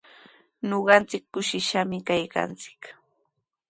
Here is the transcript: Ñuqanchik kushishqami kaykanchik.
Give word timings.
Ñuqanchik 0.69 1.23
kushishqami 1.33 1.97
kaykanchik. 2.07 2.81